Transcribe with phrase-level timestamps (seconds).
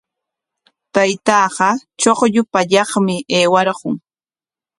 [0.93, 1.69] Taytaaqa
[2.01, 3.95] chuqllu pallaqmi aywarqun.